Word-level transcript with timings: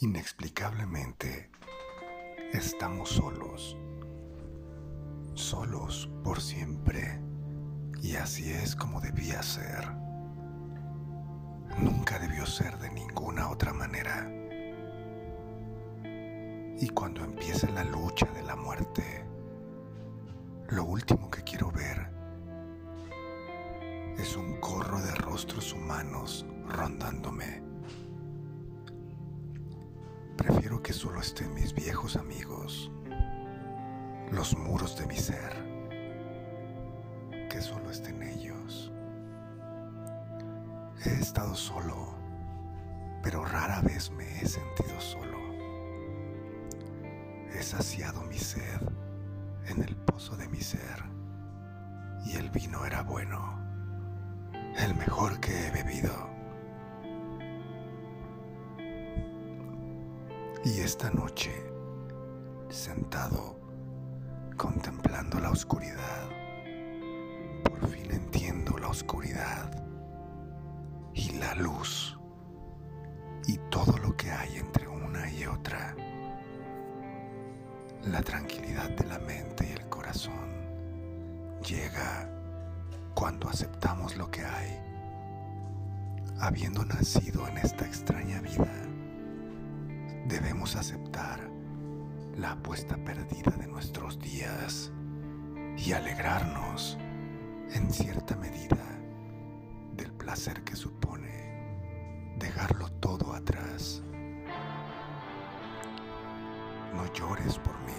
Inexplicablemente, 0.00 1.48
estamos 2.52 3.08
solos, 3.08 3.78
solos 5.32 6.10
por 6.22 6.42
siempre, 6.42 7.18
y 8.02 8.16
así 8.16 8.52
es 8.52 8.76
como 8.76 9.00
debía 9.00 9.42
ser. 9.42 9.90
Nunca 11.78 12.18
debió 12.18 12.44
ser 12.44 12.76
de 12.76 12.90
ninguna 12.90 13.48
otra 13.48 13.72
manera. 13.72 14.30
Y 16.78 16.90
cuando 16.90 17.24
empiece 17.24 17.72
la 17.72 17.84
lucha 17.84 18.26
de 18.26 18.42
la 18.42 18.54
muerte, 18.54 19.24
lo 20.68 20.84
último 20.84 21.30
que 21.30 21.42
quiero 21.42 21.72
ver 21.72 22.10
es 24.18 24.36
un 24.36 24.60
corro 24.60 25.00
de 25.00 25.14
rostros 25.14 25.72
humanos 25.72 26.44
rondándome 26.66 27.65
que 30.86 30.92
solo 30.92 31.20
estén 31.20 31.52
mis 31.52 31.74
viejos 31.74 32.14
amigos, 32.14 32.92
los 34.30 34.56
muros 34.56 34.96
de 34.96 35.04
mi 35.08 35.16
ser, 35.16 35.52
que 37.50 37.60
solo 37.60 37.90
estén 37.90 38.22
ellos. 38.22 38.92
He 41.04 41.10
estado 41.20 41.56
solo, 41.56 42.14
pero 43.20 43.44
rara 43.44 43.80
vez 43.80 44.12
me 44.12 44.40
he 44.40 44.46
sentido 44.46 45.00
solo. 45.00 45.38
He 47.52 47.64
saciado 47.64 48.22
mi 48.22 48.38
sed 48.38 48.80
en 49.66 49.82
el 49.82 49.96
pozo 49.96 50.36
de 50.36 50.48
mi 50.48 50.60
ser 50.60 51.02
y 52.26 52.36
el 52.36 52.48
vino 52.50 52.86
era 52.86 53.02
bueno, 53.02 53.58
el 54.78 54.94
mejor 54.94 55.40
que 55.40 55.66
he 55.66 55.70
bebido. 55.72 56.35
Y 60.64 60.80
esta 60.80 61.10
noche, 61.10 61.52
sentado, 62.70 63.56
contemplando 64.56 65.38
la 65.38 65.50
oscuridad, 65.50 66.28
por 67.62 67.88
fin 67.88 68.10
entiendo 68.10 68.76
la 68.78 68.88
oscuridad 68.88 69.70
y 71.14 71.32
la 71.32 71.54
luz 71.54 72.18
y 73.46 73.58
todo 73.70 73.96
lo 73.98 74.16
que 74.16 74.30
hay 74.30 74.56
entre 74.56 74.88
una 74.88 75.30
y 75.30 75.46
otra. 75.46 75.94
La 78.04 78.22
tranquilidad 78.22 78.90
de 78.90 79.06
la 79.06 79.18
mente 79.18 79.68
y 79.68 79.72
el 79.72 79.88
corazón 79.88 80.50
llega 81.64 82.28
cuando 83.14 83.48
aceptamos 83.48 84.16
lo 84.16 84.30
que 84.30 84.44
hay, 84.44 84.80
habiendo 86.40 86.84
nacido 86.84 87.46
en 87.46 87.58
esta 87.58 87.86
extraña 87.86 88.40
vida 88.40 88.86
debemos 90.28 90.74
aceptar 90.74 91.48
la 92.36 92.52
apuesta 92.52 92.96
perdida 92.96 93.52
de 93.52 93.66
nuestros 93.66 94.18
días 94.18 94.92
y 95.76 95.92
alegrarnos 95.92 96.98
en 97.72 97.90
cierta 97.92 98.36
medida 98.36 98.84
del 99.94 100.12
placer 100.12 100.62
que 100.64 100.74
supone 100.74 102.34
dejarlo 102.38 102.90
todo 103.00 103.32
atrás. 103.32 104.02
No 106.94 107.12
llores 107.12 107.58
por 107.58 107.78
mí, 107.80 107.92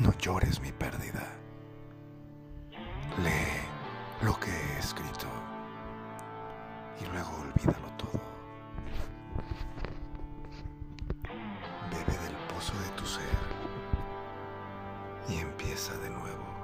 no 0.00 0.12
llores 0.18 0.60
mi 0.60 0.72
pérdida. 0.72 1.26
Lee 3.22 4.24
lo 4.24 4.38
que 4.40 4.50
he 4.50 4.78
escrito 4.78 5.28
y 7.00 7.06
luego 7.12 7.30
olvídalo 7.36 7.88
todo. 7.96 8.15
De 12.56 12.88
tu 12.96 13.04
ser 13.04 13.22
y 15.28 15.40
empieza 15.40 15.94
de 15.98 16.08
nuevo. 16.08 16.55